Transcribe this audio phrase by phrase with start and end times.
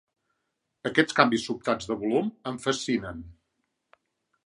[0.91, 3.25] Aquests canvis sobtats de volum em fascinen.